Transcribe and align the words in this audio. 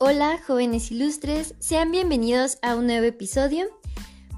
Hola 0.00 0.38
jóvenes 0.46 0.92
ilustres, 0.92 1.56
sean 1.58 1.90
bienvenidos 1.90 2.58
a 2.62 2.76
un 2.76 2.86
nuevo 2.86 3.04
episodio. 3.04 3.66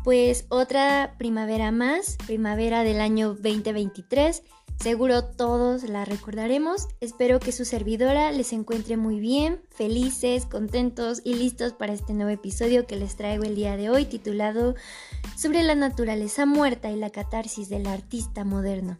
Pues 0.04 0.46
otra 0.48 1.16
primavera 1.18 1.70
más, 1.70 2.16
primavera 2.26 2.82
del 2.82 2.98
año 3.02 3.34
2023. 3.34 4.42
Seguro 4.78 5.22
todos 5.22 5.82
la 5.82 6.06
recordaremos. 6.06 6.88
Espero 7.02 7.40
que 7.40 7.52
su 7.52 7.66
servidora 7.66 8.32
les 8.32 8.54
encuentre 8.54 8.96
muy 8.96 9.20
bien, 9.20 9.60
felices, 9.68 10.46
contentos 10.46 11.20
y 11.24 11.34
listos 11.34 11.74
para 11.74 11.92
este 11.92 12.14
nuevo 12.14 12.30
episodio 12.30 12.86
que 12.86 12.96
les 12.96 13.16
traigo 13.16 13.44
el 13.44 13.54
día 13.54 13.76
de 13.76 13.90
hoy 13.90 14.06
titulado 14.06 14.76
Sobre 15.36 15.62
la 15.62 15.74
naturaleza 15.74 16.46
muerta 16.46 16.90
y 16.90 16.96
la 16.96 17.10
catarsis 17.10 17.68
del 17.68 17.86
artista 17.86 18.44
moderno. 18.44 18.96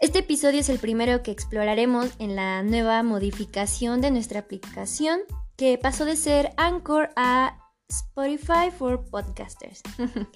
Este 0.00 0.18
episodio 0.18 0.58
es 0.58 0.68
el 0.68 0.80
primero 0.80 1.22
que 1.22 1.30
exploraremos 1.30 2.10
en 2.18 2.34
la 2.34 2.64
nueva 2.64 3.04
modificación 3.04 4.00
de 4.00 4.10
nuestra 4.10 4.40
aplicación 4.40 5.20
que 5.56 5.78
pasó 5.78 6.04
de 6.04 6.16
ser 6.16 6.52
Anchor 6.56 7.10
a 7.16 7.58
Spotify 7.88 8.70
for 8.76 9.04
Podcasters. 9.08 9.82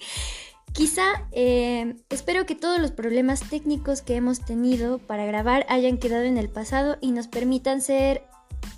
Quizá 0.73 1.27
eh, 1.31 1.95
espero 2.09 2.45
que 2.45 2.55
todos 2.55 2.79
los 2.79 2.91
problemas 2.91 3.41
técnicos 3.49 4.01
que 4.01 4.15
hemos 4.15 4.39
tenido 4.39 4.99
para 4.99 5.25
grabar 5.25 5.65
hayan 5.67 5.97
quedado 5.97 6.23
en 6.23 6.37
el 6.37 6.49
pasado 6.49 6.97
y 7.01 7.11
nos 7.11 7.27
permitan 7.27 7.81
ser 7.81 8.23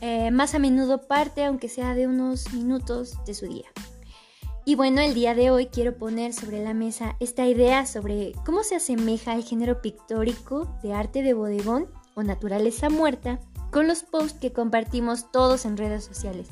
eh, 0.02 0.32
más 0.32 0.56
a 0.56 0.60
menudo 0.60 1.08
parte, 1.08 1.46
aunque 1.46 1.70
sea 1.70 1.94
de 1.94 2.08
unos 2.08 2.52
minutos 2.52 3.24
de 3.26 3.36
su 3.36 3.48
día. 3.48 3.72
Y 4.66 4.76
bueno, 4.76 5.02
el 5.02 5.14
día 5.14 5.36
de 5.36 5.52
hoy 5.52 5.68
quiero 5.68 5.98
poner 5.98 6.34
sobre 6.34 6.64
la 6.64 6.74
mesa 6.74 7.16
esta 7.20 7.46
idea 7.46 7.86
sobre 7.86 8.32
cómo 8.46 8.64
se 8.64 8.76
asemeja 8.76 9.36
el 9.36 9.44
género 9.44 9.82
pictórico 9.82 10.80
de 10.82 10.94
arte 10.94 11.22
de 11.22 11.34
bodegón 11.34 11.90
o 12.16 12.24
naturaleza 12.24 12.90
muerta 12.90 13.40
con 13.74 13.88
los 13.88 14.04
posts 14.04 14.40
que 14.40 14.54
compartimos 14.54 15.32
todos 15.32 15.66
en 15.66 15.76
redes 15.76 16.06
sociales. 16.06 16.48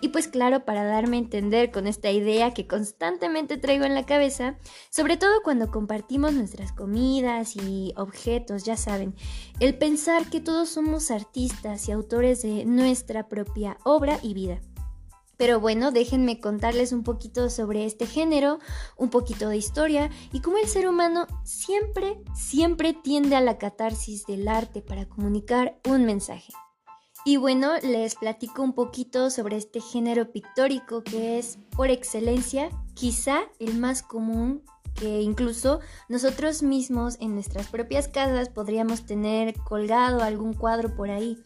Y 0.00 0.08
pues 0.08 0.28
claro, 0.28 0.64
para 0.64 0.84
darme 0.84 1.16
a 1.16 1.20
entender 1.20 1.72
con 1.72 1.88
esta 1.88 2.10
idea 2.10 2.54
que 2.54 2.68
constantemente 2.68 3.56
traigo 3.56 3.84
en 3.84 3.94
la 3.94 4.06
cabeza, 4.06 4.56
sobre 4.90 5.16
todo 5.16 5.42
cuando 5.42 5.72
compartimos 5.72 6.34
nuestras 6.34 6.72
comidas 6.72 7.56
y 7.56 7.92
objetos, 7.96 8.64
ya 8.64 8.76
saben, 8.76 9.16
el 9.58 9.76
pensar 9.76 10.30
que 10.30 10.40
todos 10.40 10.68
somos 10.68 11.10
artistas 11.10 11.88
y 11.88 11.92
autores 11.92 12.42
de 12.42 12.64
nuestra 12.64 13.28
propia 13.28 13.78
obra 13.82 14.20
y 14.22 14.34
vida. 14.34 14.60
Pero 15.38 15.60
bueno, 15.60 15.92
déjenme 15.92 16.40
contarles 16.40 16.92
un 16.92 17.04
poquito 17.04 17.48
sobre 17.48 17.86
este 17.86 18.06
género, 18.06 18.58
un 18.96 19.08
poquito 19.08 19.48
de 19.48 19.56
historia 19.56 20.10
y 20.32 20.40
cómo 20.40 20.58
el 20.58 20.66
ser 20.66 20.88
humano 20.88 21.26
siempre, 21.44 22.20
siempre 22.34 22.92
tiende 22.92 23.36
a 23.36 23.40
la 23.40 23.56
catarsis 23.56 24.26
del 24.26 24.48
arte 24.48 24.82
para 24.82 25.08
comunicar 25.08 25.78
un 25.88 26.04
mensaje. 26.04 26.52
Y 27.24 27.36
bueno, 27.36 27.74
les 27.82 28.16
platico 28.16 28.62
un 28.62 28.72
poquito 28.72 29.30
sobre 29.30 29.56
este 29.56 29.80
género 29.80 30.32
pictórico 30.32 31.04
que 31.04 31.38
es 31.38 31.58
por 31.76 31.90
excelencia 31.90 32.70
quizá 32.94 33.40
el 33.60 33.78
más 33.78 34.02
común 34.02 34.64
que 34.94 35.20
incluso 35.20 35.78
nosotros 36.08 36.62
mismos 36.64 37.16
en 37.20 37.34
nuestras 37.34 37.68
propias 37.68 38.08
casas 38.08 38.48
podríamos 38.48 39.06
tener 39.06 39.54
colgado 39.54 40.22
algún 40.22 40.54
cuadro 40.54 40.96
por 40.96 41.10
ahí. 41.10 41.38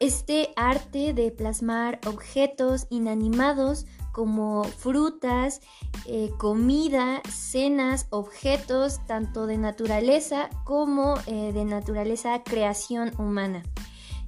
Este 0.00 0.54
arte 0.56 1.12
de 1.12 1.30
plasmar 1.30 2.00
objetos 2.06 2.86
inanimados 2.88 3.84
como 4.12 4.64
frutas, 4.64 5.60
eh, 6.06 6.30
comida, 6.38 7.20
cenas, 7.28 8.06
objetos 8.08 9.04
tanto 9.06 9.46
de 9.46 9.58
naturaleza 9.58 10.48
como 10.64 11.16
eh, 11.26 11.52
de 11.52 11.66
naturaleza 11.66 12.42
creación 12.42 13.12
humana. 13.18 13.62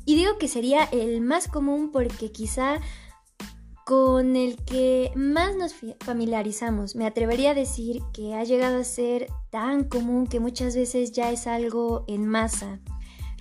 Y 0.05 0.17
digo 0.17 0.37
que 0.37 0.47
sería 0.47 0.85
el 0.85 1.23
más 1.23 1.49
común 1.49 1.91
porque 1.91 2.31
quizá 2.31 2.79
con 3.87 4.37
el 4.37 4.63
que 4.65 5.11
más 5.15 5.57
nos 5.57 5.75
familiarizamos. 6.01 6.97
Me 6.97 7.07
atrevería 7.07 7.53
a 7.53 7.55
decir 7.55 8.03
que 8.13 8.35
ha 8.35 8.45
llegado 8.45 8.79
a 8.79 8.85
ser 8.85 9.29
tan 9.49 9.85
común 9.85 10.27
que 10.27 10.39
muchas 10.39 10.77
veces 10.77 11.13
ya 11.13 11.31
es 11.31 11.47
algo 11.47 12.05
en 12.09 12.27
masa 12.27 12.79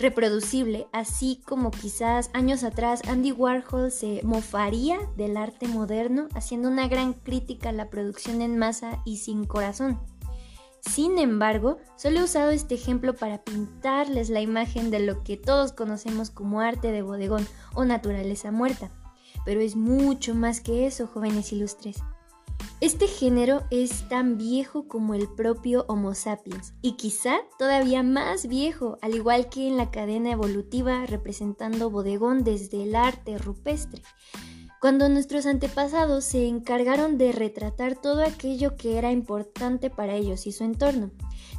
reproducible, 0.02 0.88
así 0.92 1.42
como 1.46 1.72
quizás 1.72 2.30
años 2.34 2.64
atrás 2.64 3.02
Andy 3.08 3.32
Warhol 3.32 3.92
se 3.92 4.22
mofaría 4.24 5.00
del 5.16 5.38
arte 5.38 5.68
moderno, 5.68 6.28
haciendo 6.34 6.70
una 6.70 6.88
gran 6.88 7.14
crítica 7.14 7.70
a 7.70 7.74
la 7.74 7.90
producción 7.90 8.42
en 8.42 8.58
masa 8.58 9.02
y 9.06 9.18
sin 9.18 9.46
corazón. 9.46 10.00
Sin 10.82 11.20
embargo, 11.20 11.78
solo 11.96 12.20
he 12.20 12.24
usado 12.24 12.50
este 12.50 12.76
ejemplo 12.76 13.16
para 13.16 13.44
pintarles 13.44 14.30
la 14.30 14.42
imagen 14.42 14.90
de 14.90 15.00
lo 15.00 15.24
que 15.24 15.38
todos 15.38 15.74
conocemos 15.74 16.32
como 16.32 16.60
arte 16.60 16.92
de 16.92 17.04
bodegón 17.04 17.48
o 17.76 17.86
naturaleza 17.86 18.52
muerta. 18.52 18.90
Pero 19.46 19.62
es 19.62 19.76
mucho 19.76 20.34
más 20.34 20.60
que 20.60 20.88
eso, 20.88 21.08
jóvenes 21.08 21.54
ilustres. 21.54 21.98
Este 22.82 23.06
género 23.06 23.62
es 23.70 24.10
tan 24.10 24.40
viejo 24.40 24.88
como 24.88 25.14
el 25.14 25.28
propio 25.28 25.86
Homo 25.88 26.16
sapiens 26.16 26.74
y 26.82 26.94
quizá 26.94 27.42
todavía 27.60 28.02
más 28.02 28.48
viejo, 28.48 28.98
al 29.04 29.14
igual 29.14 29.50
que 29.50 29.68
en 29.68 29.78
la 29.78 29.92
cadena 29.92 30.32
evolutiva 30.32 31.06
representando 31.06 31.92
bodegón 31.92 32.44
desde 32.44 32.82
el 32.82 32.96
arte 32.96 33.38
rupestre, 33.38 34.02
cuando 34.80 35.10
nuestros 35.10 35.46
antepasados 35.46 36.26
se 36.26 36.48
encargaron 36.48 37.20
de 37.20 37.32
retratar 37.32 38.02
todo 38.02 38.24
aquello 38.24 38.76
que 38.78 38.98
era 38.98 39.12
importante 39.12 39.92
para 39.92 40.16
ellos 40.16 40.48
y 40.48 40.52
su 40.52 40.64
entorno, 40.64 41.12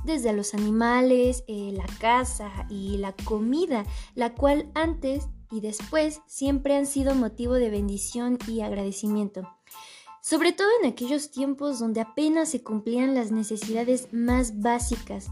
desde 0.04 0.32
los 0.32 0.54
animales, 0.54 1.44
eh, 1.46 1.70
la 1.72 1.86
casa 2.00 2.50
y 2.68 2.96
la 2.96 3.14
comida, 3.14 3.84
la 4.16 4.34
cual 4.34 4.72
antes 4.74 5.28
y 5.52 5.60
después 5.60 6.20
siempre 6.26 6.74
han 6.74 6.86
sido 6.86 7.14
motivo 7.14 7.54
de 7.54 7.70
bendición 7.70 8.38
y 8.48 8.62
agradecimiento 8.62 9.48
sobre 10.22 10.52
todo 10.52 10.68
en 10.80 10.88
aquellos 10.88 11.32
tiempos 11.32 11.80
donde 11.80 12.00
apenas 12.00 12.48
se 12.48 12.62
cumplían 12.62 13.14
las 13.14 13.32
necesidades 13.32 14.08
más 14.12 14.60
básicas, 14.60 15.26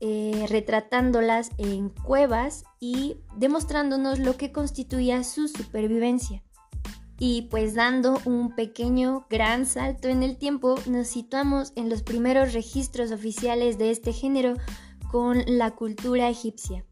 eh, 0.00 0.46
retratándolas 0.48 1.50
en 1.58 1.90
cuevas 1.90 2.64
y 2.80 3.18
demostrándonos 3.36 4.18
lo 4.18 4.38
que 4.38 4.50
constituía 4.50 5.22
su 5.22 5.48
supervivencia. 5.48 6.42
Y 7.18 7.42
pues 7.42 7.74
dando 7.74 8.18
un 8.24 8.56
pequeño 8.56 9.26
gran 9.28 9.66
salto 9.66 10.08
en 10.08 10.22
el 10.22 10.38
tiempo, 10.38 10.76
nos 10.86 11.08
situamos 11.08 11.72
en 11.76 11.90
los 11.90 12.02
primeros 12.02 12.54
registros 12.54 13.12
oficiales 13.12 13.76
de 13.76 13.90
este 13.90 14.14
género 14.14 14.54
con 15.10 15.42
la 15.46 15.72
cultura 15.72 16.30
egipcia 16.30 16.86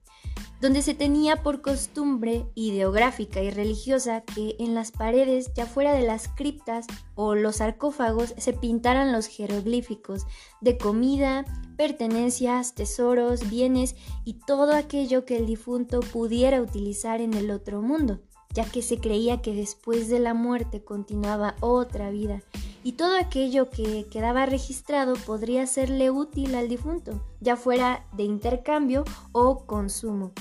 donde 0.60 0.82
se 0.82 0.94
tenía 0.94 1.42
por 1.42 1.62
costumbre 1.62 2.46
ideográfica 2.54 3.42
y 3.42 3.50
religiosa 3.50 4.22
que 4.22 4.56
en 4.58 4.74
las 4.74 4.92
paredes, 4.92 5.52
ya 5.54 5.66
fuera 5.66 5.92
de 5.92 6.02
las 6.02 6.28
criptas 6.28 6.86
o 7.14 7.34
los 7.34 7.56
sarcófagos, 7.56 8.34
se 8.36 8.52
pintaran 8.52 9.12
los 9.12 9.26
jeroglíficos 9.26 10.26
de 10.60 10.76
comida, 10.76 11.44
pertenencias, 11.76 12.74
tesoros, 12.74 13.48
bienes 13.48 13.96
y 14.24 14.34
todo 14.34 14.74
aquello 14.74 15.24
que 15.24 15.36
el 15.36 15.46
difunto 15.46 16.00
pudiera 16.00 16.60
utilizar 16.60 17.20
en 17.20 17.34
el 17.34 17.50
otro 17.50 17.82
mundo, 17.82 18.20
ya 18.52 18.64
que 18.64 18.82
se 18.82 18.98
creía 18.98 19.40
que 19.40 19.54
después 19.54 20.08
de 20.08 20.18
la 20.18 20.34
muerte 20.34 20.84
continuaba 20.84 21.56
otra 21.60 22.10
vida 22.10 22.42
y 22.82 22.92
todo 22.92 23.16
aquello 23.16 23.70
que 23.70 24.06
quedaba 24.10 24.46
registrado 24.46 25.14
podría 25.14 25.66
serle 25.66 26.10
útil 26.10 26.54
al 26.54 26.68
difunto, 26.68 27.20
ya 27.40 27.56
fuera 27.56 28.06
de 28.12 28.24
intercambio 28.24 29.04
o 29.32 29.66
consumo. 29.66 30.32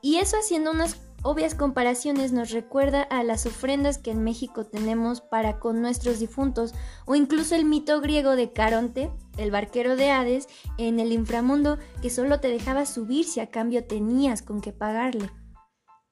Y 0.00 0.16
eso 0.16 0.36
haciendo 0.38 0.70
unas 0.70 0.96
obvias 1.22 1.54
comparaciones 1.54 2.32
nos 2.32 2.50
recuerda 2.50 3.02
a 3.02 3.24
las 3.24 3.46
ofrendas 3.46 3.98
que 3.98 4.12
en 4.12 4.22
México 4.22 4.64
tenemos 4.64 5.20
para 5.20 5.58
con 5.58 5.82
nuestros 5.82 6.20
difuntos 6.20 6.74
o 7.06 7.14
incluso 7.14 7.54
el 7.56 7.64
mito 7.64 8.00
griego 8.00 8.36
de 8.36 8.52
Caronte, 8.52 9.10
el 9.36 9.50
barquero 9.50 9.96
de 9.96 10.10
Hades, 10.10 10.48
en 10.76 11.00
el 11.00 11.12
inframundo 11.12 11.78
que 12.00 12.10
solo 12.10 12.40
te 12.40 12.48
dejaba 12.48 12.86
subir 12.86 13.24
si 13.24 13.40
a 13.40 13.50
cambio 13.50 13.84
tenías 13.84 14.42
con 14.42 14.60
qué 14.60 14.72
pagarle. 14.72 15.30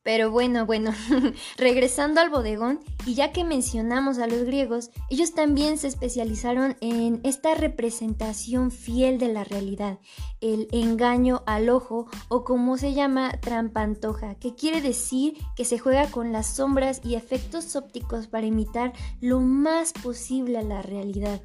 Pero 0.06 0.30
bueno, 0.30 0.66
bueno, 0.66 0.92
regresando 1.58 2.20
al 2.20 2.30
bodegón, 2.30 2.78
y 3.06 3.14
ya 3.14 3.32
que 3.32 3.42
mencionamos 3.42 4.18
a 4.18 4.28
los 4.28 4.44
griegos, 4.44 4.92
ellos 5.10 5.34
también 5.34 5.78
se 5.78 5.88
especializaron 5.88 6.76
en 6.80 7.18
esta 7.24 7.56
representación 7.56 8.70
fiel 8.70 9.18
de 9.18 9.32
la 9.32 9.42
realidad, 9.42 9.98
el 10.40 10.68
engaño 10.70 11.42
al 11.44 11.68
ojo 11.70 12.06
o 12.28 12.44
como 12.44 12.78
se 12.78 12.94
llama 12.94 13.32
trampantoja, 13.40 14.36
que 14.36 14.54
quiere 14.54 14.80
decir 14.80 15.38
que 15.56 15.64
se 15.64 15.80
juega 15.80 16.08
con 16.08 16.30
las 16.30 16.54
sombras 16.54 17.00
y 17.02 17.16
efectos 17.16 17.74
ópticos 17.74 18.28
para 18.28 18.46
imitar 18.46 18.92
lo 19.20 19.40
más 19.40 19.92
posible 19.92 20.58
a 20.58 20.62
la 20.62 20.82
realidad. 20.82 21.42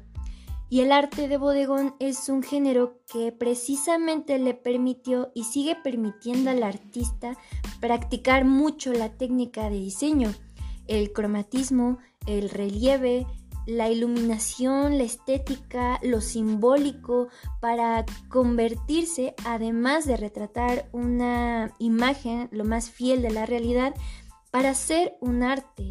Y 0.72 0.80
el 0.80 0.90
arte 0.90 1.28
de 1.28 1.36
bodegón 1.36 1.96
es 1.98 2.30
un 2.30 2.42
género 2.42 2.98
que 3.12 3.30
precisamente 3.30 4.38
le 4.38 4.54
permitió 4.54 5.30
y 5.34 5.44
sigue 5.44 5.76
permitiendo 5.76 6.48
al 6.48 6.62
artista 6.62 7.36
practicar 7.82 8.44
mucho 8.44 8.92
la 8.92 9.08
técnica 9.10 9.68
de 9.68 9.76
diseño, 9.76 10.32
el 10.86 11.12
cromatismo, 11.12 11.98
el 12.26 12.48
relieve, 12.48 13.26
la 13.66 13.90
iluminación, 13.90 14.98
la 14.98 15.04
estética, 15.04 15.98
lo 16.00 16.20
simbólico, 16.20 17.26
para 17.60 18.06
convertirse, 18.28 19.34
además 19.44 20.06
de 20.06 20.16
retratar 20.16 20.88
una 20.92 21.74
imagen 21.80 22.48
lo 22.52 22.64
más 22.64 22.88
fiel 22.88 23.20
de 23.20 23.30
la 23.30 23.46
realidad, 23.46 23.94
para 24.52 24.70
hacer 24.70 25.16
un 25.20 25.42
arte, 25.42 25.88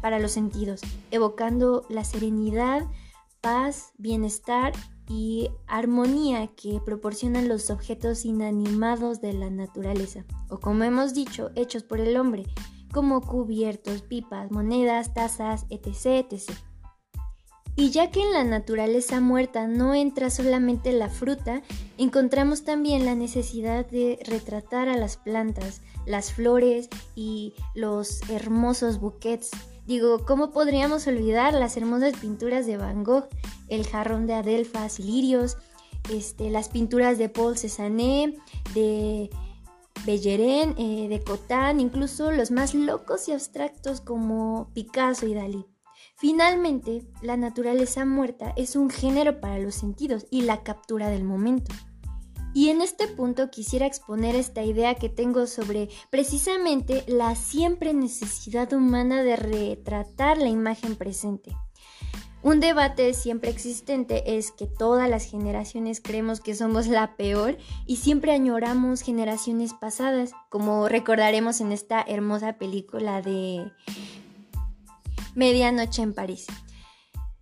para 0.00 0.18
los 0.18 0.32
sentidos, 0.32 0.80
evocando 1.10 1.84
la 1.90 2.04
serenidad, 2.04 2.86
paz, 3.42 3.92
bienestar 3.98 4.72
y 5.08 5.50
armonía 5.66 6.48
que 6.48 6.80
proporcionan 6.84 7.48
los 7.48 7.70
objetos 7.70 8.24
inanimados 8.24 9.20
de 9.20 9.32
la 9.32 9.50
naturaleza, 9.50 10.24
o 10.48 10.60
como 10.60 10.84
hemos 10.84 11.14
dicho, 11.14 11.50
hechos 11.54 11.82
por 11.82 12.00
el 12.00 12.16
hombre, 12.16 12.44
como 12.92 13.20
cubiertos, 13.20 14.02
pipas, 14.02 14.50
monedas, 14.50 15.14
tazas, 15.14 15.66
etc. 15.68 16.26
etc. 16.30 16.52
Y 17.76 17.90
ya 17.90 18.10
que 18.10 18.22
en 18.22 18.32
la 18.32 18.44
naturaleza 18.44 19.20
muerta 19.20 19.66
no 19.66 19.94
entra 19.94 20.30
solamente 20.30 20.92
la 20.92 21.08
fruta, 21.08 21.62
encontramos 21.98 22.62
también 22.62 23.04
la 23.04 23.16
necesidad 23.16 23.84
de 23.84 24.20
retratar 24.24 24.88
a 24.88 24.96
las 24.96 25.16
plantas, 25.16 25.82
las 26.06 26.32
flores 26.32 26.88
y 27.16 27.54
los 27.74 28.20
hermosos 28.30 29.00
bouquets. 29.00 29.50
Digo, 29.86 30.24
¿cómo 30.24 30.50
podríamos 30.50 31.06
olvidar 31.06 31.52
las 31.52 31.76
hermosas 31.76 32.14
pinturas 32.14 32.66
de 32.66 32.78
Van 32.78 33.04
Gogh, 33.04 33.28
el 33.68 33.86
jarrón 33.86 34.26
de 34.26 34.34
Adelphas 34.34 34.98
y 34.98 35.02
lirios, 35.02 35.58
este, 36.10 36.48
las 36.48 36.70
pinturas 36.70 37.18
de 37.18 37.28
Paul 37.28 37.58
Cézanne, 37.58 38.38
de 38.74 39.28
Bellerin, 40.06 40.74
eh, 40.78 41.08
de 41.08 41.20
Cotán, 41.22 41.80
incluso 41.80 42.30
los 42.30 42.50
más 42.50 42.74
locos 42.74 43.28
y 43.28 43.32
abstractos 43.32 44.00
como 44.00 44.70
Picasso 44.72 45.26
y 45.26 45.34
Dalí? 45.34 45.66
Finalmente, 46.16 47.06
la 47.20 47.36
naturaleza 47.36 48.06
muerta 48.06 48.54
es 48.56 48.76
un 48.76 48.88
género 48.88 49.40
para 49.40 49.58
los 49.58 49.74
sentidos 49.74 50.26
y 50.30 50.42
la 50.42 50.62
captura 50.62 51.10
del 51.10 51.24
momento. 51.24 51.74
Y 52.54 52.68
en 52.70 52.80
este 52.80 53.08
punto 53.08 53.50
quisiera 53.50 53.84
exponer 53.84 54.36
esta 54.36 54.62
idea 54.62 54.94
que 54.94 55.08
tengo 55.08 55.46
sobre 55.48 55.88
precisamente 56.08 57.04
la 57.08 57.34
siempre 57.34 57.92
necesidad 57.92 58.72
humana 58.72 59.24
de 59.24 59.34
retratar 59.34 60.38
la 60.38 60.48
imagen 60.48 60.94
presente. 60.94 61.56
Un 62.44 62.60
debate 62.60 63.14
siempre 63.14 63.50
existente 63.50 64.36
es 64.36 64.52
que 64.52 64.66
todas 64.66 65.08
las 65.08 65.24
generaciones 65.24 66.00
creemos 66.00 66.40
que 66.40 66.54
somos 66.54 66.86
la 66.86 67.16
peor 67.16 67.56
y 67.86 67.96
siempre 67.96 68.32
añoramos 68.32 69.00
generaciones 69.00 69.72
pasadas, 69.72 70.32
como 70.50 70.86
recordaremos 70.88 71.60
en 71.60 71.72
esta 71.72 72.04
hermosa 72.06 72.58
película 72.58 73.22
de 73.22 73.72
Medianoche 75.34 76.02
en 76.02 76.12
París. 76.12 76.46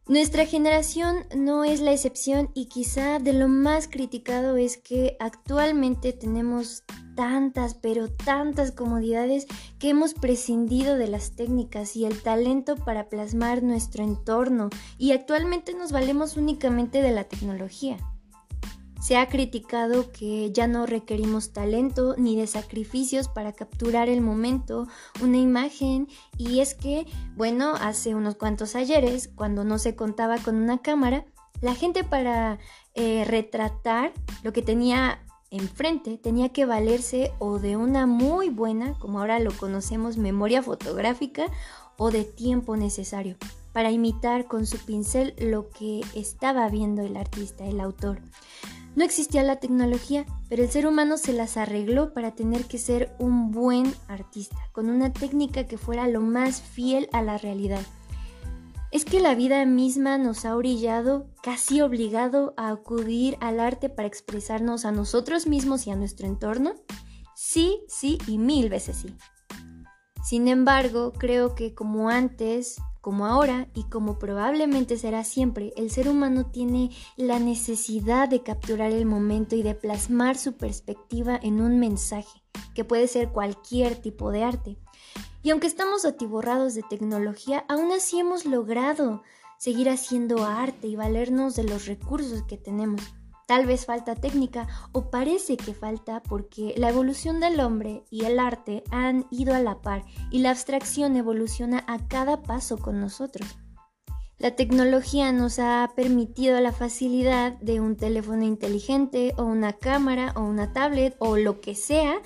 Nuestra 0.08 0.46
generación 0.46 1.18
no 1.36 1.62
es 1.62 1.80
la 1.80 1.92
excepción 1.92 2.50
y 2.54 2.66
quizá 2.66 3.20
de 3.20 3.32
lo 3.32 3.46
más 3.46 3.86
criticado 3.86 4.56
es 4.56 4.76
que 4.76 5.16
actualmente 5.20 6.12
tenemos 6.12 6.82
tantas, 7.14 7.74
pero 7.74 8.10
tantas 8.10 8.72
comodidades 8.72 9.46
que 9.78 9.90
hemos 9.90 10.14
prescindido 10.14 10.96
de 10.96 11.06
las 11.06 11.36
técnicas 11.36 11.94
y 11.94 12.04
el 12.04 12.20
talento 12.20 12.74
para 12.74 13.08
plasmar 13.08 13.62
nuestro 13.62 14.02
entorno 14.02 14.70
y 14.98 15.12
actualmente 15.12 15.72
nos 15.72 15.92
valemos 15.92 16.36
únicamente 16.36 17.00
de 17.00 17.12
la 17.12 17.24
tecnología. 17.24 17.96
Se 19.02 19.16
ha 19.16 19.28
criticado 19.28 20.12
que 20.12 20.52
ya 20.52 20.68
no 20.68 20.86
requerimos 20.86 21.52
talento 21.52 22.14
ni 22.16 22.36
de 22.36 22.46
sacrificios 22.46 23.26
para 23.26 23.52
capturar 23.52 24.08
el 24.08 24.20
momento, 24.20 24.86
una 25.20 25.38
imagen, 25.38 26.06
y 26.38 26.60
es 26.60 26.76
que, 26.76 27.08
bueno, 27.34 27.74
hace 27.74 28.14
unos 28.14 28.36
cuantos 28.36 28.76
ayeres, 28.76 29.28
cuando 29.34 29.64
no 29.64 29.78
se 29.78 29.96
contaba 29.96 30.38
con 30.38 30.54
una 30.54 30.82
cámara, 30.82 31.24
la 31.60 31.74
gente 31.74 32.04
para 32.04 32.60
eh, 32.94 33.24
retratar 33.26 34.12
lo 34.44 34.52
que 34.52 34.62
tenía 34.62 35.18
enfrente 35.50 36.16
tenía 36.16 36.50
que 36.50 36.64
valerse 36.64 37.32
o 37.40 37.58
de 37.58 37.76
una 37.76 38.06
muy 38.06 38.50
buena, 38.50 38.96
como 39.00 39.18
ahora 39.18 39.40
lo 39.40 39.50
conocemos, 39.50 40.16
memoria 40.16 40.62
fotográfica 40.62 41.46
o 41.98 42.12
de 42.12 42.22
tiempo 42.22 42.76
necesario 42.76 43.36
para 43.72 43.90
imitar 43.90 44.46
con 44.46 44.66
su 44.66 44.78
pincel 44.78 45.34
lo 45.38 45.70
que 45.70 46.02
estaba 46.14 46.68
viendo 46.68 47.02
el 47.02 47.16
artista, 47.16 47.64
el 47.64 47.80
autor. 47.80 48.20
No 48.94 49.04
existía 49.04 49.42
la 49.42 49.56
tecnología, 49.56 50.26
pero 50.48 50.62
el 50.62 50.70
ser 50.70 50.86
humano 50.86 51.16
se 51.16 51.32
las 51.32 51.56
arregló 51.56 52.12
para 52.12 52.34
tener 52.34 52.66
que 52.66 52.76
ser 52.76 53.14
un 53.18 53.50
buen 53.50 53.94
artista, 54.06 54.56
con 54.72 54.90
una 54.90 55.12
técnica 55.12 55.66
que 55.66 55.78
fuera 55.78 56.06
lo 56.08 56.20
más 56.20 56.60
fiel 56.60 57.08
a 57.12 57.22
la 57.22 57.38
realidad. 57.38 57.80
Es 58.90 59.06
que 59.06 59.20
la 59.20 59.34
vida 59.34 59.64
misma 59.64 60.18
nos 60.18 60.44
ha 60.44 60.54
orillado, 60.54 61.26
casi 61.42 61.80
obligado 61.80 62.52
a 62.58 62.68
acudir 62.68 63.38
al 63.40 63.60
arte 63.60 63.88
para 63.88 64.06
expresarnos 64.06 64.84
a 64.84 64.92
nosotros 64.92 65.46
mismos 65.46 65.86
y 65.86 65.90
a 65.90 65.96
nuestro 65.96 66.26
entorno. 66.26 66.74
Sí, 67.34 67.80
sí 67.88 68.18
y 68.26 68.36
mil 68.36 68.68
veces 68.68 68.96
sí. 68.96 69.16
Sin 70.22 70.46
embargo, 70.46 71.14
creo 71.14 71.54
que 71.54 71.74
como 71.74 72.10
antes, 72.10 72.76
como 73.02 73.26
ahora 73.26 73.68
y 73.74 73.82
como 73.84 74.18
probablemente 74.18 74.96
será 74.96 75.24
siempre, 75.24 75.74
el 75.76 75.90
ser 75.90 76.08
humano 76.08 76.46
tiene 76.46 76.90
la 77.16 77.40
necesidad 77.40 78.28
de 78.28 78.44
capturar 78.44 78.92
el 78.92 79.06
momento 79.06 79.56
y 79.56 79.62
de 79.62 79.74
plasmar 79.74 80.38
su 80.38 80.56
perspectiva 80.56 81.38
en 81.42 81.60
un 81.60 81.80
mensaje, 81.80 82.42
que 82.74 82.84
puede 82.84 83.08
ser 83.08 83.30
cualquier 83.30 83.96
tipo 83.96 84.30
de 84.30 84.44
arte. 84.44 84.78
Y 85.42 85.50
aunque 85.50 85.66
estamos 85.66 86.04
atiborrados 86.04 86.74
de 86.74 86.84
tecnología, 86.84 87.64
aún 87.68 87.90
así 87.90 88.20
hemos 88.20 88.46
logrado 88.46 89.22
seguir 89.58 89.90
haciendo 89.90 90.44
arte 90.44 90.86
y 90.86 90.94
valernos 90.94 91.56
de 91.56 91.64
los 91.64 91.86
recursos 91.86 92.44
que 92.44 92.56
tenemos. 92.56 93.02
Tal 93.46 93.66
vez 93.66 93.86
falta 93.86 94.14
técnica 94.14 94.68
o 94.92 95.10
parece 95.10 95.56
que 95.56 95.74
falta 95.74 96.22
porque 96.22 96.74
la 96.76 96.88
evolución 96.88 97.40
del 97.40 97.60
hombre 97.60 98.04
y 98.10 98.24
el 98.24 98.38
arte 98.38 98.84
han 98.90 99.26
ido 99.30 99.54
a 99.54 99.60
la 99.60 99.82
par 99.82 100.04
y 100.30 100.38
la 100.38 100.50
abstracción 100.50 101.16
evoluciona 101.16 101.84
a 101.86 102.06
cada 102.08 102.42
paso 102.42 102.78
con 102.78 103.00
nosotros. 103.00 103.46
La 104.38 104.56
tecnología 104.56 105.30
nos 105.30 105.60
ha 105.60 105.92
permitido 105.94 106.60
la 106.60 106.72
facilidad 106.72 107.52
de 107.60 107.80
un 107.80 107.94
teléfono 107.94 108.42
inteligente 108.42 109.34
o 109.36 109.44
una 109.44 109.72
cámara 109.72 110.32
o 110.34 110.40
una 110.40 110.72
tablet 110.72 111.14
o 111.20 111.36
lo 111.36 111.60
que 111.60 111.76
sea 111.76 112.20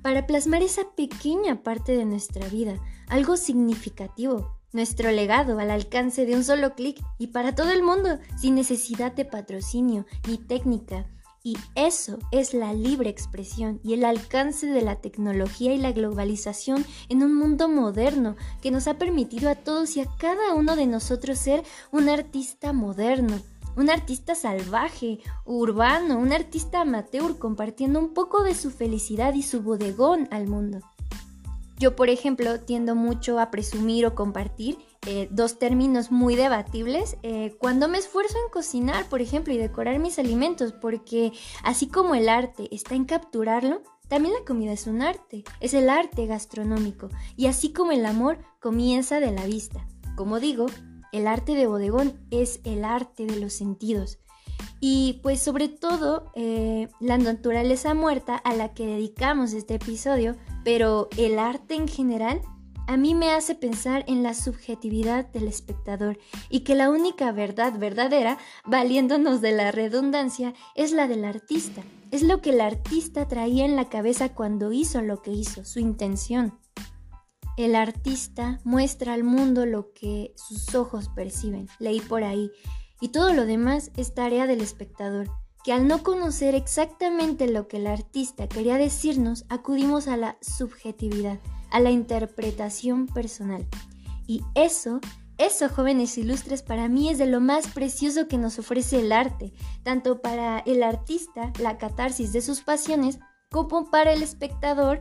para 0.00 0.26
plasmar 0.26 0.62
esa 0.62 0.84
pequeña 0.96 1.62
parte 1.62 1.92
de 1.92 2.06
nuestra 2.06 2.48
vida, 2.48 2.80
algo 3.08 3.36
significativo, 3.36 4.57
nuestro 4.72 5.10
legado 5.10 5.58
al 5.58 5.70
alcance 5.70 6.26
de 6.26 6.34
un 6.34 6.44
solo 6.44 6.74
clic 6.74 6.98
y 7.18 7.28
para 7.28 7.54
todo 7.54 7.70
el 7.70 7.82
mundo, 7.82 8.18
sin 8.36 8.54
necesidad 8.54 9.12
de 9.12 9.24
patrocinio 9.24 10.06
ni 10.26 10.38
técnica. 10.38 11.06
Y 11.42 11.56
eso 11.76 12.18
es 12.32 12.52
la 12.52 12.74
libre 12.74 13.08
expresión 13.08 13.80
y 13.82 13.94
el 13.94 14.04
alcance 14.04 14.66
de 14.66 14.82
la 14.82 14.96
tecnología 14.96 15.72
y 15.72 15.78
la 15.78 15.92
globalización 15.92 16.84
en 17.08 17.22
un 17.22 17.34
mundo 17.34 17.68
moderno 17.68 18.36
que 18.60 18.70
nos 18.70 18.88
ha 18.88 18.94
permitido 18.94 19.48
a 19.48 19.54
todos 19.54 19.96
y 19.96 20.00
a 20.00 20.06
cada 20.18 20.54
uno 20.54 20.76
de 20.76 20.86
nosotros 20.86 21.38
ser 21.38 21.62
un 21.92 22.08
artista 22.08 22.72
moderno, 22.72 23.40
un 23.76 23.88
artista 23.88 24.34
salvaje, 24.34 25.20
urbano, 25.44 26.18
un 26.18 26.32
artista 26.32 26.80
amateur 26.80 27.38
compartiendo 27.38 28.00
un 28.00 28.12
poco 28.12 28.42
de 28.42 28.54
su 28.54 28.70
felicidad 28.70 29.34
y 29.34 29.42
su 29.42 29.62
bodegón 29.62 30.28
al 30.32 30.48
mundo. 30.48 30.80
Yo, 31.78 31.94
por 31.94 32.10
ejemplo, 32.10 32.60
tiendo 32.60 32.96
mucho 32.96 33.38
a 33.38 33.50
presumir 33.52 34.04
o 34.04 34.14
compartir 34.16 34.78
eh, 35.06 35.28
dos 35.30 35.60
términos 35.60 36.10
muy 36.10 36.34
debatibles 36.34 37.16
eh, 37.22 37.54
cuando 37.58 37.88
me 37.88 37.98
esfuerzo 37.98 38.36
en 38.44 38.50
cocinar, 38.50 39.08
por 39.08 39.22
ejemplo, 39.22 39.54
y 39.54 39.58
decorar 39.58 40.00
mis 40.00 40.18
alimentos, 40.18 40.72
porque 40.72 41.32
así 41.62 41.86
como 41.86 42.16
el 42.16 42.28
arte 42.28 42.68
está 42.74 42.96
en 42.96 43.04
capturarlo, 43.04 43.82
también 44.08 44.34
la 44.34 44.44
comida 44.44 44.72
es 44.72 44.88
un 44.88 45.02
arte, 45.02 45.44
es 45.60 45.72
el 45.72 45.88
arte 45.88 46.26
gastronómico, 46.26 47.10
y 47.36 47.46
así 47.46 47.72
como 47.72 47.92
el 47.92 48.04
amor 48.06 48.38
comienza 48.60 49.20
de 49.20 49.30
la 49.30 49.46
vista. 49.46 49.86
Como 50.16 50.40
digo, 50.40 50.66
el 51.12 51.28
arte 51.28 51.54
de 51.54 51.68
bodegón 51.68 52.26
es 52.32 52.60
el 52.64 52.84
arte 52.84 53.24
de 53.26 53.38
los 53.38 53.52
sentidos. 53.52 54.18
Y 54.80 55.20
pues 55.22 55.42
sobre 55.42 55.68
todo 55.68 56.30
eh, 56.34 56.88
la 57.00 57.18
naturaleza 57.18 57.94
muerta 57.94 58.36
a 58.36 58.54
la 58.54 58.74
que 58.74 58.86
dedicamos 58.86 59.52
este 59.52 59.74
episodio, 59.74 60.36
pero 60.64 61.08
el 61.16 61.38
arte 61.38 61.74
en 61.74 61.88
general 61.88 62.42
a 62.88 62.96
mí 62.96 63.14
me 63.14 63.32
hace 63.32 63.54
pensar 63.54 64.02
en 64.08 64.22
la 64.22 64.32
subjetividad 64.32 65.26
del 65.26 65.46
espectador 65.46 66.18
y 66.48 66.60
que 66.60 66.74
la 66.74 66.88
única 66.88 67.32
verdad 67.32 67.78
verdadera, 67.78 68.38
valiéndonos 68.64 69.42
de 69.42 69.52
la 69.52 69.70
redundancia, 69.70 70.54
es 70.74 70.92
la 70.92 71.06
del 71.06 71.26
artista. 71.26 71.82
Es 72.10 72.22
lo 72.22 72.40
que 72.40 72.48
el 72.50 72.62
artista 72.62 73.28
traía 73.28 73.66
en 73.66 73.76
la 73.76 73.90
cabeza 73.90 74.34
cuando 74.34 74.72
hizo 74.72 75.02
lo 75.02 75.20
que 75.20 75.32
hizo, 75.32 75.66
su 75.66 75.80
intención. 75.80 76.58
El 77.58 77.74
artista 77.74 78.58
muestra 78.64 79.12
al 79.12 79.22
mundo 79.22 79.66
lo 79.66 79.92
que 79.92 80.32
sus 80.36 80.74
ojos 80.74 81.10
perciben, 81.10 81.68
leí 81.78 82.00
por 82.00 82.24
ahí, 82.24 82.50
y 83.00 83.08
todo 83.08 83.32
lo 83.32 83.46
demás 83.46 83.90
es 83.96 84.14
tarea 84.14 84.46
del 84.46 84.60
espectador, 84.60 85.30
que 85.64 85.72
al 85.72 85.86
no 85.86 86.02
conocer 86.02 86.54
exactamente 86.54 87.48
lo 87.48 87.68
que 87.68 87.78
el 87.78 87.86
artista 87.86 88.48
quería 88.48 88.76
decirnos, 88.76 89.44
acudimos 89.48 90.08
a 90.08 90.16
la 90.16 90.38
subjetividad, 90.40 91.38
a 91.70 91.80
la 91.80 91.90
interpretación 91.90 93.06
personal. 93.06 93.66
Y 94.26 94.42
eso, 94.54 95.00
eso, 95.38 95.68
jóvenes 95.68 96.18
ilustres, 96.18 96.62
para 96.62 96.88
mí 96.88 97.08
es 97.08 97.18
de 97.18 97.26
lo 97.26 97.40
más 97.40 97.68
precioso 97.68 98.28
que 98.28 98.38
nos 98.38 98.58
ofrece 98.58 99.00
el 99.00 99.12
arte, 99.12 99.52
tanto 99.82 100.20
para 100.20 100.58
el 100.60 100.82
artista, 100.82 101.52
la 101.60 101.78
catarsis 101.78 102.32
de 102.32 102.42
sus 102.42 102.60
pasiones, 102.60 103.18
como 103.50 103.90
para 103.90 104.12
el 104.12 104.22
espectador, 104.22 105.00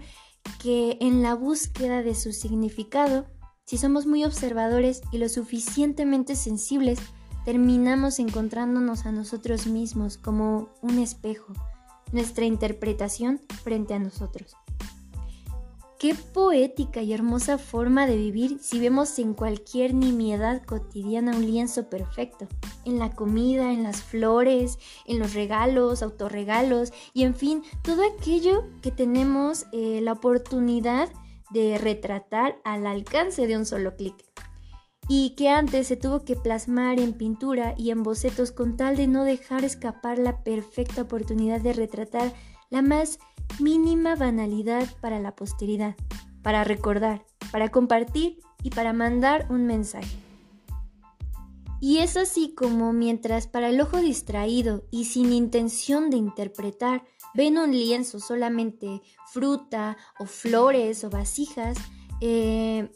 que 0.61 0.97
en 1.01 1.21
la 1.21 1.33
búsqueda 1.35 2.01
de 2.03 2.15
su 2.15 2.31
significado 2.31 3.25
Si 3.65 3.77
somos 3.77 4.05
muy 4.05 4.23
observadores 4.23 5.01
y 5.11 5.17
lo 5.17 5.27
suficientemente 5.27 6.37
sensibles, 6.37 6.99
terminamos 7.47 8.19
encontrándonos 8.19 9.05
a 9.05 9.13
nosotros 9.13 9.67
mismos 9.67 10.17
como 10.17 10.67
un 10.81 10.99
espejo, 10.99 11.53
nuestra 12.11 12.43
interpretación 12.43 13.39
frente 13.63 13.93
a 13.93 13.99
nosotros. 13.99 14.57
Qué 15.97 16.13
poética 16.13 17.01
y 17.01 17.13
hermosa 17.13 17.57
forma 17.57 18.05
de 18.05 18.17
vivir 18.17 18.59
si 18.59 18.81
vemos 18.81 19.17
en 19.17 19.33
cualquier 19.33 19.93
nimiedad 19.93 20.61
cotidiana 20.65 21.37
un 21.37 21.45
lienzo 21.45 21.89
perfecto, 21.89 22.49
en 22.83 22.99
la 22.99 23.11
comida, 23.11 23.71
en 23.71 23.83
las 23.83 24.01
flores, 24.01 24.77
en 25.05 25.17
los 25.17 25.33
regalos, 25.33 26.03
autorregalos 26.03 26.91
y 27.13 27.23
en 27.23 27.33
fin, 27.33 27.63
todo 27.81 28.01
aquello 28.13 28.65
que 28.81 28.91
tenemos 28.91 29.67
eh, 29.71 30.01
la 30.01 30.11
oportunidad 30.11 31.07
de 31.51 31.77
retratar 31.77 32.57
al 32.65 32.85
alcance 32.85 33.47
de 33.47 33.55
un 33.55 33.65
solo 33.65 33.95
clic 33.95 34.15
y 35.07 35.31
que 35.31 35.49
antes 35.49 35.87
se 35.87 35.95
tuvo 35.95 36.25
que 36.25 36.35
plasmar 36.35 36.99
en 36.99 37.13
pintura 37.13 37.73
y 37.77 37.91
en 37.91 38.03
bocetos 38.03 38.51
con 38.51 38.75
tal 38.75 38.97
de 38.97 39.07
no 39.07 39.23
dejar 39.23 39.63
escapar 39.63 40.19
la 40.19 40.43
perfecta 40.43 41.03
oportunidad 41.03 41.61
de 41.61 41.73
retratar 41.73 42.33
la 42.69 42.81
más 42.81 43.19
mínima 43.59 44.15
banalidad 44.15 44.87
para 44.99 45.19
la 45.19 45.35
posteridad, 45.35 45.95
para 46.41 46.63
recordar, 46.63 47.25
para 47.51 47.69
compartir 47.69 48.39
y 48.63 48.71
para 48.71 48.91
mandar 48.91 49.47
un 49.49 49.65
mensaje. 49.65 50.17
Y 51.79 51.99
es 51.99 52.17
así 52.17 52.53
como 52.55 52.91
mientras 52.91 53.47
para 53.47 53.69
el 53.69 53.79
ojo 53.79 53.97
distraído 53.97 54.83
y 54.89 55.05
sin 55.05 55.31
intención 55.31 56.09
de 56.09 56.17
interpretar 56.17 57.03
ven 57.35 57.57
un 57.57 57.71
lienzo 57.71 58.19
solamente 58.19 59.01
fruta 59.27 59.95
o 60.19 60.25
flores 60.25 61.03
o 61.03 61.09
vasijas, 61.11 61.77
eh, 62.19 62.89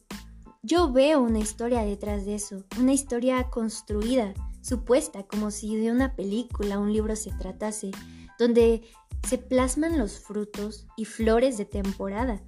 yo 0.64 0.92
veo 0.92 1.22
una 1.22 1.40
historia 1.40 1.84
detrás 1.84 2.26
de 2.26 2.36
eso, 2.36 2.64
una 2.80 2.94
historia 2.94 3.50
construida, 3.50 4.34
supuesta, 4.62 5.24
como 5.24 5.50
si 5.50 5.76
de 5.76 5.92
una 5.92 6.16
película 6.16 6.78
o 6.78 6.84
un 6.84 6.94
libro 6.94 7.16
se 7.16 7.32
tratase, 7.32 7.92
donde 8.38 8.84
se 9.28 9.38
plasman 9.40 9.98
los 9.98 10.20
frutos 10.20 10.88
y 10.96 11.06
flores 11.06 11.58
de 11.58 11.66
temporada. 11.66 12.42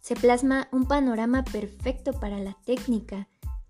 Se 0.00 0.16
plasma 0.16 0.68
un 0.72 0.86
panorama 0.86 1.44
perfecto 1.44 2.12
para 2.12 2.40
la 2.40 2.56
técnica, 2.64 3.28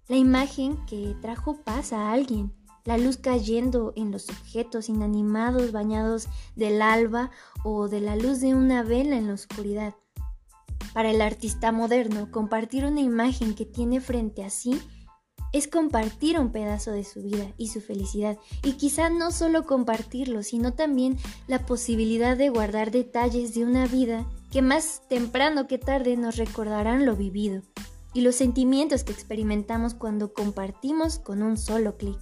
la 0.09 0.17
imagen 0.17 0.79
que 0.87 1.15
trajo 1.21 1.63
paz 1.63 1.93
a 1.93 2.13
alguien, 2.13 2.53
la 2.85 2.97
luz 2.97 3.19
cayendo 3.19 3.93
en 3.95 4.11
los 4.11 4.29
objetos 4.31 4.89
inanimados 4.89 5.71
bañados 5.71 6.29
del 6.57 6.81
alba 6.81 7.31
o 7.63 7.89
de 7.89 8.01
la 8.01 8.17
luz 8.17 8.41
de 8.41 8.55
una 8.55 8.83
vela 8.83 9.17
en 9.17 9.29
la 9.29 9.35
oscuridad. 9.35 9.95
Para 10.93 11.11
el 11.11 11.21
artista 11.21 11.73
moderno, 11.73 12.31
compartir 12.31 12.85
una 12.85 13.01
imagen 13.01 13.55
que 13.55 13.65
tiene 13.65 14.01
frente 14.01 14.45
a 14.45 14.51
sí 14.51 14.81
es 15.53 15.69
compartir 15.69 16.39
un 16.39 16.51
pedazo 16.51 16.93
de 16.93 17.05
su 17.05 17.23
vida 17.23 17.53
y 17.57 17.69
su 17.69 17.81
felicidad. 17.81 18.39
Y 18.63 18.73
quizá 18.73 19.11
no 19.11 19.31
solo 19.31 19.65
compartirlo, 19.65 20.43
sino 20.43 20.73
también 20.73 21.19
la 21.47 21.67
posibilidad 21.67 22.37
de 22.37 22.49
guardar 22.49 22.91
detalles 22.91 23.55
de 23.55 23.65
una 23.65 23.87
vida 23.87 24.27
que 24.51 24.63
más 24.63 25.03
temprano 25.09 25.67
que 25.67 25.79
tarde 25.79 26.17
nos 26.17 26.37
recordarán 26.37 27.07
lo 27.07 27.17
vivido 27.17 27.63
y 28.15 28.23
los 28.23 28.37
sentimientos 28.37 29.05
que 29.05 29.13
experimentamos 29.13 29.95
cuando 29.95 30.33
compartimos 30.33 31.19
con 31.19 31.43
un 31.43 31.57
solo 31.57 31.97
clic. 31.97 32.19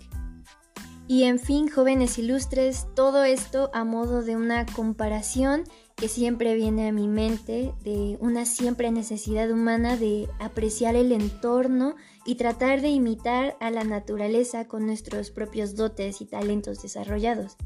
Y 1.09 1.25
en 1.25 1.41
fin, 1.41 1.69
jóvenes 1.69 2.19
ilustres, 2.19 2.87
todo 2.95 3.25
esto 3.25 3.71
a 3.75 3.83
modo 3.83 4.23
de 4.23 4.37
una 4.37 4.65
comparación 4.67 5.65
que 6.01 6.09
siempre 6.09 6.55
viene 6.55 6.89
a 6.89 6.93
mi 6.93 7.09
mente, 7.09 7.75
de 7.85 8.17
una 8.21 8.47
siempre 8.47 8.91
necesidad 8.91 9.51
humana 9.51 9.99
de 9.99 10.31
apreciar 10.39 10.97
el 10.97 11.13
entorno 11.13 11.95
y 12.25 12.37
tratar 12.37 12.81
de 12.81 12.89
imitar 12.89 13.55
a 13.61 13.71
la 13.71 13.85
naturaleza 13.85 14.67
con 14.67 14.87
nuestros 14.87 15.31
propios 15.31 15.77
dotes 15.77 16.23
y 16.23 16.25
talentos 16.25 16.81
desarrollados. 16.81 17.59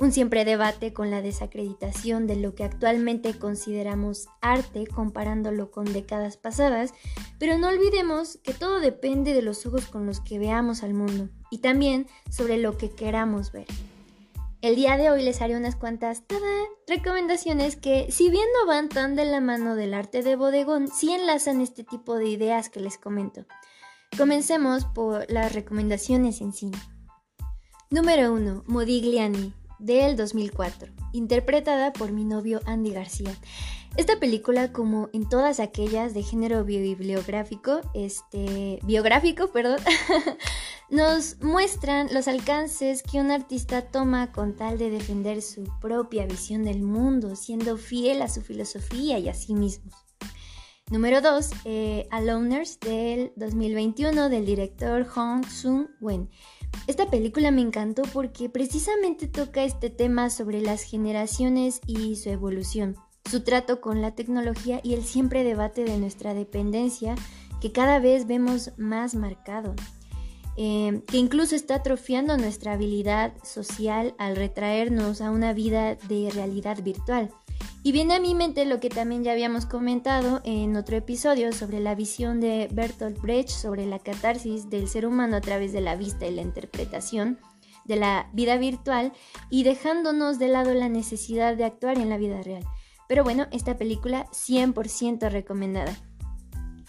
Un 0.00 0.10
siempre 0.10 0.44
debate 0.44 0.92
con 0.92 1.12
la 1.12 1.22
desacreditación 1.22 2.26
de 2.26 2.34
lo 2.34 2.56
que 2.56 2.64
actualmente 2.64 3.38
consideramos 3.38 4.26
arte 4.40 4.88
comparándolo 4.88 5.70
con 5.70 5.84
décadas 5.84 6.36
pasadas, 6.36 6.92
pero 7.38 7.58
no 7.58 7.68
olvidemos 7.68 8.38
que 8.42 8.54
todo 8.54 8.80
depende 8.80 9.34
de 9.34 9.42
los 9.42 9.64
ojos 9.66 9.86
con 9.86 10.04
los 10.04 10.18
que 10.18 10.40
veamos 10.40 10.82
al 10.82 10.94
mundo 10.94 11.28
y 11.48 11.58
también 11.58 12.08
sobre 12.28 12.58
lo 12.58 12.76
que 12.76 12.90
queramos 12.90 13.52
ver. 13.52 13.66
El 14.62 14.76
día 14.76 14.96
de 14.96 15.10
hoy 15.10 15.24
les 15.24 15.42
haré 15.42 15.56
unas 15.56 15.74
cuantas 15.74 16.22
recomendaciones 16.86 17.74
que, 17.74 18.12
si 18.12 18.30
bien 18.30 18.46
no 18.54 18.68
van 18.68 18.88
tan 18.88 19.16
de 19.16 19.24
la 19.24 19.40
mano 19.40 19.74
del 19.74 19.92
arte 19.92 20.22
de 20.22 20.36
bodegón, 20.36 20.86
sí 20.86 21.10
enlazan 21.10 21.60
este 21.60 21.82
tipo 21.82 22.14
de 22.14 22.28
ideas 22.28 22.68
que 22.68 22.78
les 22.78 22.96
comento. 22.96 23.44
Comencemos 24.16 24.84
por 24.84 25.28
las 25.28 25.52
recomendaciones 25.52 26.40
en 26.40 26.52
cine. 26.52 26.78
Número 27.90 28.32
1. 28.32 28.62
Modigliani, 28.68 29.52
del 29.80 30.14
2004, 30.14 30.92
interpretada 31.12 31.92
por 31.92 32.12
mi 32.12 32.24
novio 32.24 32.60
Andy 32.64 32.92
García. 32.92 33.34
Esta 33.94 34.18
película, 34.18 34.72
como 34.72 35.10
en 35.12 35.28
todas 35.28 35.60
aquellas 35.60 36.14
de 36.14 36.22
género 36.22 36.64
bibliográfico, 36.64 37.82
este, 37.92 38.78
biográfico, 38.84 39.52
perdón, 39.52 39.80
nos 40.90 41.38
muestran 41.42 42.08
los 42.10 42.26
alcances 42.26 43.02
que 43.02 43.20
un 43.20 43.30
artista 43.30 43.82
toma 43.82 44.32
con 44.32 44.56
tal 44.56 44.78
de 44.78 44.88
defender 44.88 45.42
su 45.42 45.64
propia 45.78 46.24
visión 46.24 46.64
del 46.64 46.80
mundo, 46.80 47.36
siendo 47.36 47.76
fiel 47.76 48.22
a 48.22 48.28
su 48.28 48.40
filosofía 48.40 49.18
y 49.18 49.28
a 49.28 49.34
sí 49.34 49.52
mismos. 49.52 49.94
Número 50.90 51.20
2, 51.20 51.50
eh, 51.66 52.08
Aloners 52.10 52.80
del 52.80 53.32
2021 53.36 54.30
del 54.30 54.46
director 54.46 55.04
Hong 55.04 55.44
Sung-wen. 55.44 56.30
Esta 56.86 57.10
película 57.10 57.50
me 57.50 57.60
encantó 57.60 58.04
porque 58.14 58.48
precisamente 58.48 59.28
toca 59.28 59.64
este 59.64 59.90
tema 59.90 60.30
sobre 60.30 60.62
las 60.62 60.82
generaciones 60.82 61.82
y 61.86 62.16
su 62.16 62.30
evolución 62.30 62.96
su 63.30 63.42
trato 63.42 63.80
con 63.80 64.02
la 64.02 64.14
tecnología 64.14 64.80
y 64.82 64.94
el 64.94 65.04
siempre 65.04 65.44
debate 65.44 65.84
de 65.84 65.98
nuestra 65.98 66.34
dependencia 66.34 67.14
que 67.60 67.72
cada 67.72 67.98
vez 67.98 68.26
vemos 68.26 68.72
más 68.76 69.14
marcado, 69.14 69.74
eh, 70.56 71.02
que 71.06 71.16
incluso 71.16 71.54
está 71.54 71.76
atrofiando 71.76 72.36
nuestra 72.36 72.72
habilidad 72.72 73.32
social 73.44 74.14
al 74.18 74.36
retraernos 74.36 75.20
a 75.20 75.30
una 75.30 75.52
vida 75.52 75.94
de 75.94 76.30
realidad 76.34 76.82
virtual. 76.82 77.30
Y 77.84 77.90
viene 77.90 78.14
a 78.14 78.20
mi 78.20 78.34
mente 78.34 78.64
lo 78.64 78.78
que 78.78 78.90
también 78.90 79.24
ya 79.24 79.32
habíamos 79.32 79.66
comentado 79.66 80.40
en 80.44 80.76
otro 80.76 80.96
episodio 80.96 81.52
sobre 81.52 81.80
la 81.80 81.96
visión 81.96 82.40
de 82.40 82.68
Bertolt 82.70 83.20
Brecht 83.20 83.48
sobre 83.48 83.86
la 83.86 83.98
catarsis 83.98 84.70
del 84.70 84.88
ser 84.88 85.04
humano 85.04 85.36
a 85.36 85.40
través 85.40 85.72
de 85.72 85.80
la 85.80 85.96
vista 85.96 86.26
y 86.26 86.32
la 86.32 86.42
interpretación 86.42 87.38
de 87.84 87.96
la 87.96 88.30
vida 88.32 88.56
virtual 88.56 89.12
y 89.50 89.64
dejándonos 89.64 90.38
de 90.38 90.48
lado 90.48 90.72
la 90.74 90.88
necesidad 90.88 91.56
de 91.56 91.64
actuar 91.64 91.98
en 91.98 92.08
la 92.08 92.18
vida 92.18 92.40
real. 92.42 92.64
Pero 93.12 93.24
bueno, 93.24 93.46
esta 93.50 93.76
película 93.76 94.26
100% 94.30 95.28
recomendada. 95.28 95.94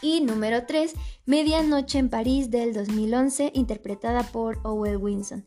Y 0.02 0.22
número 0.22 0.66
3, 0.66 0.94
Medianoche 1.26 2.00
en 2.00 2.10
París 2.10 2.50
del 2.50 2.74
2011, 2.74 3.52
interpretada 3.54 4.24
por 4.24 4.58
Owen 4.64 5.04
Winson. 5.04 5.44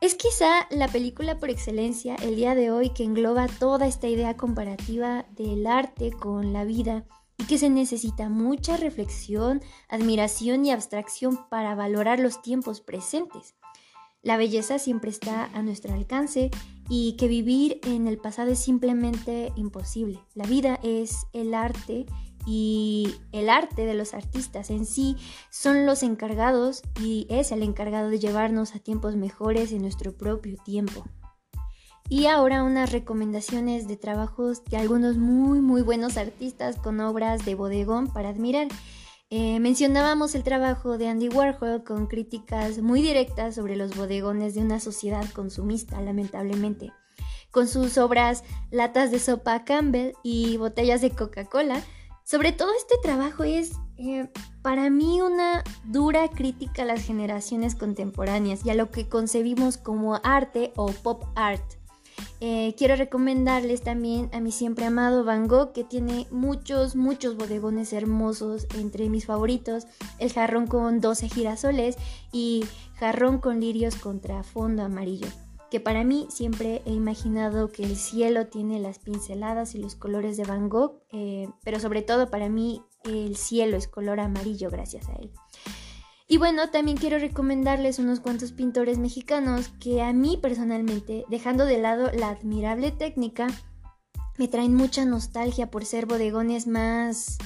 Es 0.00 0.14
quizá 0.14 0.68
la 0.70 0.86
película 0.86 1.40
por 1.40 1.50
excelencia 1.50 2.14
el 2.14 2.36
día 2.36 2.54
de 2.54 2.70
hoy 2.70 2.90
que 2.90 3.02
engloba 3.02 3.48
toda 3.48 3.88
esta 3.88 4.06
idea 4.06 4.36
comparativa 4.36 5.26
del 5.32 5.66
arte 5.66 6.12
con 6.12 6.52
la 6.52 6.62
vida 6.62 7.06
y 7.36 7.46
que 7.46 7.58
se 7.58 7.68
necesita 7.68 8.28
mucha 8.28 8.76
reflexión, 8.76 9.60
admiración 9.88 10.64
y 10.64 10.70
abstracción 10.70 11.40
para 11.48 11.74
valorar 11.74 12.20
los 12.20 12.40
tiempos 12.40 12.80
presentes. 12.80 13.56
La 14.22 14.36
belleza 14.36 14.78
siempre 14.78 15.10
está 15.10 15.46
a 15.46 15.62
nuestro 15.62 15.92
alcance 15.92 16.52
y 16.90 17.12
que 17.12 17.28
vivir 17.28 17.80
en 17.84 18.08
el 18.08 18.18
pasado 18.18 18.50
es 18.50 18.58
simplemente 18.58 19.52
imposible. 19.54 20.18
La 20.34 20.44
vida 20.44 20.78
es 20.82 21.24
el 21.32 21.54
arte 21.54 22.04
y 22.46 23.14
el 23.30 23.48
arte 23.48 23.86
de 23.86 23.94
los 23.94 24.12
artistas 24.12 24.70
en 24.70 24.84
sí 24.84 25.16
son 25.50 25.86
los 25.86 26.02
encargados 26.02 26.82
y 27.00 27.28
es 27.30 27.52
el 27.52 27.62
encargado 27.62 28.10
de 28.10 28.18
llevarnos 28.18 28.74
a 28.74 28.80
tiempos 28.80 29.14
mejores 29.14 29.70
en 29.70 29.82
nuestro 29.82 30.16
propio 30.16 30.56
tiempo. 30.64 31.04
Y 32.08 32.26
ahora 32.26 32.64
unas 32.64 32.90
recomendaciones 32.90 33.86
de 33.86 33.96
trabajos 33.96 34.64
de 34.64 34.76
algunos 34.76 35.16
muy 35.16 35.60
muy 35.60 35.82
buenos 35.82 36.16
artistas 36.16 36.74
con 36.74 36.98
obras 36.98 37.44
de 37.44 37.54
bodegón 37.54 38.08
para 38.08 38.30
admirar. 38.30 38.66
Eh, 39.32 39.60
mencionábamos 39.60 40.34
el 40.34 40.42
trabajo 40.42 40.98
de 40.98 41.06
Andy 41.06 41.28
Warhol 41.28 41.84
con 41.84 42.08
críticas 42.08 42.78
muy 42.78 43.00
directas 43.00 43.54
sobre 43.54 43.76
los 43.76 43.94
bodegones 43.96 44.56
de 44.56 44.60
una 44.60 44.80
sociedad 44.80 45.24
consumista, 45.32 46.00
lamentablemente. 46.00 46.92
Con 47.52 47.68
sus 47.68 47.96
obras 47.96 48.42
Latas 48.72 49.12
de 49.12 49.20
sopa 49.20 49.64
Campbell 49.64 50.14
y 50.24 50.56
Botellas 50.56 51.00
de 51.00 51.10
Coca-Cola, 51.10 51.80
sobre 52.24 52.50
todo 52.50 52.70
este 52.76 52.96
trabajo 53.04 53.44
es 53.44 53.72
eh, 53.98 54.28
para 54.62 54.90
mí 54.90 55.20
una 55.20 55.62
dura 55.84 56.26
crítica 56.26 56.82
a 56.82 56.86
las 56.86 57.04
generaciones 57.04 57.76
contemporáneas 57.76 58.66
y 58.66 58.70
a 58.70 58.74
lo 58.74 58.90
que 58.90 59.08
concebimos 59.08 59.78
como 59.78 60.20
arte 60.24 60.72
o 60.74 60.88
pop 60.88 61.22
art. 61.36 61.79
Eh, 62.42 62.74
quiero 62.78 62.96
recomendarles 62.96 63.82
también 63.82 64.30
a 64.32 64.40
mi 64.40 64.50
siempre 64.50 64.86
amado 64.86 65.24
Van 65.24 65.46
Gogh, 65.46 65.72
que 65.72 65.84
tiene 65.84 66.26
muchos, 66.30 66.96
muchos 66.96 67.36
bodegones 67.36 67.92
hermosos. 67.92 68.66
Entre 68.74 69.10
mis 69.10 69.26
favoritos, 69.26 69.86
el 70.18 70.32
jarrón 70.32 70.66
con 70.66 71.00
12 71.00 71.28
girasoles 71.28 71.96
y 72.32 72.64
jarrón 72.98 73.38
con 73.38 73.60
lirios 73.60 73.94
contra 73.96 74.42
fondo 74.42 74.82
amarillo. 74.82 75.28
Que 75.70 75.80
para 75.80 76.02
mí 76.02 76.26
siempre 76.30 76.82
he 76.86 76.92
imaginado 76.92 77.68
que 77.68 77.84
el 77.84 77.96
cielo 77.96 78.46
tiene 78.46 78.80
las 78.80 78.98
pinceladas 78.98 79.74
y 79.74 79.78
los 79.78 79.94
colores 79.94 80.36
de 80.36 80.44
Van 80.44 80.68
Gogh, 80.68 81.02
eh, 81.12 81.48
pero 81.62 81.78
sobre 81.78 82.02
todo 82.02 82.30
para 82.30 82.48
mí 82.48 82.82
el 83.04 83.36
cielo 83.36 83.76
es 83.76 83.86
color 83.86 84.18
amarillo 84.18 84.70
gracias 84.70 85.08
a 85.08 85.12
él. 85.12 85.30
Y 86.30 86.38
bueno, 86.38 86.70
también 86.70 86.96
quiero 86.96 87.18
recomendarles 87.18 87.98
unos 87.98 88.20
cuantos 88.20 88.52
pintores 88.52 88.98
mexicanos 88.98 89.72
que 89.80 90.00
a 90.00 90.12
mí 90.12 90.38
personalmente, 90.40 91.24
dejando 91.28 91.64
de 91.64 91.78
lado 91.78 92.08
la 92.12 92.28
admirable 92.28 92.92
técnica, 92.92 93.48
me 94.38 94.46
traen 94.46 94.72
mucha 94.72 95.04
nostalgia 95.04 95.72
por 95.72 95.84
ser 95.84 96.06
bodegones 96.06 96.68
más 96.68 97.38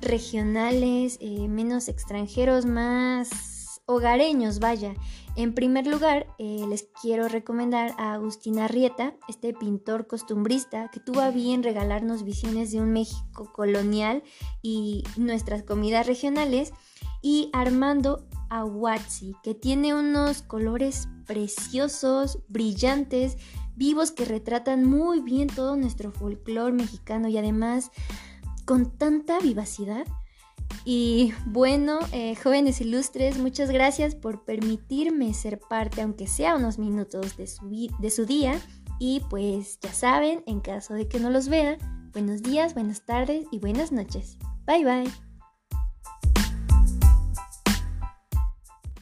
regionales, 0.00 1.18
eh, 1.20 1.48
menos 1.48 1.88
extranjeros, 1.88 2.66
más 2.66 3.80
hogareños, 3.86 4.60
vaya. 4.60 4.94
En 5.40 5.54
primer 5.54 5.86
lugar, 5.86 6.26
eh, 6.38 6.66
les 6.68 6.86
quiero 7.00 7.26
recomendar 7.26 7.94
a 7.96 8.12
Agustín 8.12 8.58
Arrieta, 8.58 9.14
este 9.26 9.54
pintor 9.54 10.06
costumbrista 10.06 10.90
que 10.92 11.00
tuvo 11.00 11.22
a 11.22 11.30
bien 11.30 11.62
regalarnos 11.62 12.24
visiones 12.24 12.72
de 12.72 12.80
un 12.82 12.92
México 12.92 13.50
colonial 13.54 14.22
y 14.60 15.02
nuestras 15.16 15.62
comidas 15.62 16.06
regionales 16.06 16.74
y 17.22 17.48
Armando 17.54 18.28
Aguazzi, 18.50 19.34
que 19.42 19.54
tiene 19.54 19.94
unos 19.94 20.42
colores 20.42 21.08
preciosos, 21.24 22.40
brillantes, 22.48 23.38
vivos 23.76 24.10
que 24.10 24.26
retratan 24.26 24.84
muy 24.84 25.22
bien 25.22 25.48
todo 25.48 25.74
nuestro 25.74 26.12
folclore 26.12 26.74
mexicano 26.74 27.28
y 27.28 27.38
además 27.38 27.90
con 28.66 28.90
tanta 28.98 29.40
vivacidad. 29.40 30.06
Y 30.84 31.32
bueno, 31.46 31.98
eh, 32.12 32.34
jóvenes 32.36 32.80
ilustres, 32.80 33.38
muchas 33.38 33.70
gracias 33.70 34.14
por 34.14 34.44
permitirme 34.44 35.34
ser 35.34 35.60
parte, 35.60 36.02
aunque 36.02 36.26
sea 36.26 36.56
unos 36.56 36.78
minutos 36.78 37.36
de 37.36 37.46
su, 37.46 37.68
de 37.98 38.10
su 38.10 38.24
día. 38.24 38.58
Y 38.98 39.20
pues 39.30 39.78
ya 39.80 39.92
saben, 39.92 40.42
en 40.46 40.60
caso 40.60 40.94
de 40.94 41.08
que 41.08 41.20
no 41.20 41.30
los 41.30 41.48
vea, 41.48 41.78
buenos 42.12 42.42
días, 42.42 42.74
buenas 42.74 43.04
tardes 43.04 43.46
y 43.50 43.58
buenas 43.58 43.92
noches. 43.92 44.38
Bye 44.66 44.84
bye. 44.84 45.29